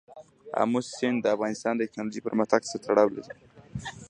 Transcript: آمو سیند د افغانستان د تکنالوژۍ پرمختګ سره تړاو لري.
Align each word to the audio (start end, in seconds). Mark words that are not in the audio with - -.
آمو 0.61 0.79
سیند 0.97 1.17
د 1.21 1.25
افغانستان 1.35 1.73
د 1.75 1.81
تکنالوژۍ 1.87 2.21
پرمختګ 2.27 2.61
سره 2.71 2.81
تړاو 2.85 3.13
لري. 3.15 3.31